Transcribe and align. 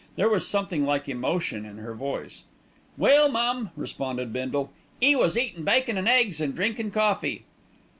There 0.15 0.29
was 0.29 0.47
something 0.47 0.83
like 0.83 1.07
emotion 1.07 1.63
in 1.63 1.77
her 1.77 1.93
voice. 1.93 2.41
"Well, 2.97 3.29
mum," 3.29 3.69
responded 3.75 4.33
Bindle, 4.33 4.71
"'e 4.99 5.15
was 5.15 5.37
eatin' 5.37 5.63
bacon 5.63 5.95
an' 5.95 6.07
eggs 6.07 6.41
an' 6.41 6.53
drinking 6.53 6.89
coffee." 6.89 7.45